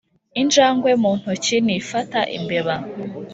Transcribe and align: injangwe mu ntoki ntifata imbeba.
injangwe 0.41 0.91
mu 1.01 1.11
ntoki 1.19 1.55
ntifata 1.65 2.19
imbeba. 2.37 2.75